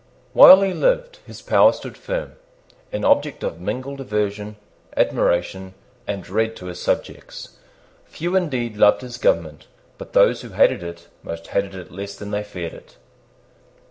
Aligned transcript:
While 0.33 0.63
he 0.63 0.73
lived 0.73 1.17
his 1.27 1.43
power 1.43 1.71
stood 1.71 1.95
firm, 1.95 2.31
an 2.91 3.05
object 3.05 3.43
of 3.43 3.61
mingled 3.61 4.01
aversion, 4.01 4.55
admiration, 4.97 5.75
and 6.07 6.23
dread 6.23 6.55
to 6.55 6.65
his 6.65 6.81
subjects. 6.81 7.57
Few 8.05 8.35
indeed 8.35 8.77
loved 8.77 9.01
his 9.03 9.19
government; 9.19 9.67
but 9.99 10.13
those 10.13 10.41
who 10.41 10.49
hated 10.49 10.81
it 10.81 11.07
most 11.21 11.45
hated 11.49 11.75
it 11.75 11.91
less 11.91 12.15
than 12.15 12.31
they 12.31 12.43
feared 12.43 12.73
it. 12.73 12.95